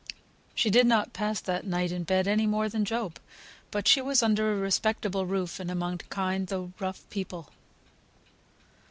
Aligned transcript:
She 0.55 0.71
did 0.71 0.87
not 0.87 1.13
pass 1.13 1.39
that 1.41 1.63
night 1.63 1.91
in 1.91 2.05
bed 2.05 2.27
any 2.27 2.47
more 2.47 2.67
than 2.67 2.85
Job; 2.85 3.19
but 3.69 3.87
she 3.87 4.01
was 4.01 4.23
under 4.23 4.51
a 4.51 4.55
respectable 4.55 5.27
roof, 5.27 5.59
and 5.59 5.69
among 5.69 5.99
kind, 5.99 6.47
though 6.47 6.73
rough 6.79 7.07
people. 7.11 7.49